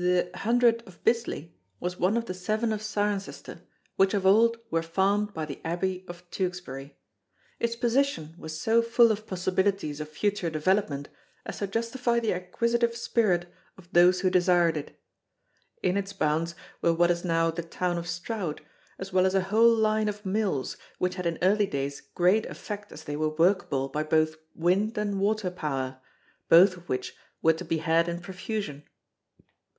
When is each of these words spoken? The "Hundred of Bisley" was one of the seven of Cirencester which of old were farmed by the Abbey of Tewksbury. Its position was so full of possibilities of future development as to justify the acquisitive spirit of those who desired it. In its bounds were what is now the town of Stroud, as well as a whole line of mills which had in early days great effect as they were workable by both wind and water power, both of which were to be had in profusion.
The 0.00 0.30
"Hundred 0.32 0.84
of 0.86 1.02
Bisley" 1.02 1.56
was 1.80 1.98
one 1.98 2.16
of 2.16 2.26
the 2.26 2.34
seven 2.34 2.72
of 2.72 2.78
Cirencester 2.80 3.62
which 3.96 4.14
of 4.14 4.24
old 4.24 4.56
were 4.70 4.80
farmed 4.80 5.34
by 5.34 5.44
the 5.44 5.60
Abbey 5.64 6.04
of 6.06 6.22
Tewksbury. 6.30 6.96
Its 7.58 7.74
position 7.74 8.36
was 8.38 8.60
so 8.60 8.80
full 8.80 9.10
of 9.10 9.26
possibilities 9.26 9.98
of 10.00 10.08
future 10.08 10.50
development 10.50 11.08
as 11.44 11.58
to 11.58 11.66
justify 11.66 12.20
the 12.20 12.30
acquisitive 12.32 12.96
spirit 12.96 13.52
of 13.76 13.88
those 13.92 14.20
who 14.20 14.30
desired 14.30 14.76
it. 14.76 14.96
In 15.82 15.96
its 15.96 16.12
bounds 16.12 16.54
were 16.80 16.94
what 16.94 17.10
is 17.10 17.24
now 17.24 17.50
the 17.50 17.64
town 17.64 17.98
of 17.98 18.06
Stroud, 18.06 18.60
as 19.00 19.12
well 19.12 19.26
as 19.26 19.34
a 19.34 19.40
whole 19.50 19.74
line 19.74 20.08
of 20.08 20.24
mills 20.24 20.76
which 20.98 21.16
had 21.16 21.26
in 21.26 21.40
early 21.42 21.66
days 21.66 22.02
great 22.14 22.46
effect 22.46 22.92
as 22.92 23.02
they 23.02 23.16
were 23.16 23.30
workable 23.30 23.88
by 23.88 24.04
both 24.04 24.36
wind 24.54 24.96
and 24.96 25.18
water 25.18 25.50
power, 25.50 25.98
both 26.48 26.76
of 26.76 26.88
which 26.88 27.16
were 27.42 27.54
to 27.54 27.64
be 27.64 27.78
had 27.78 28.06
in 28.08 28.20
profusion. 28.20 28.84